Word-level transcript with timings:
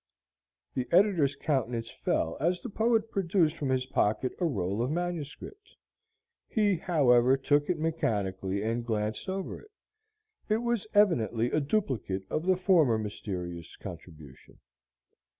The 0.73 0.87
editor's 0.91 1.35
countenance 1.35 1.91
fell 1.91 2.35
as 2.39 2.59
the 2.59 2.71
poet 2.71 3.11
produced 3.11 3.55
from 3.55 3.69
his 3.69 3.85
pocket 3.85 4.31
a 4.39 4.45
roll 4.45 4.81
of 4.81 4.89
manuscript. 4.89 5.75
He, 6.47 6.77
however, 6.77 7.37
took 7.37 7.69
it 7.69 7.77
mechanically 7.77 8.63
and 8.63 8.83
glanced 8.83 9.29
over 9.29 9.61
it. 9.61 9.69
It 10.49 10.63
was 10.63 10.87
evidently 10.95 11.51
a 11.51 11.59
duplicate 11.59 12.23
of 12.31 12.47
the 12.47 12.57
former 12.57 12.97
mysterious 12.97 13.75
contribution. 13.75 14.57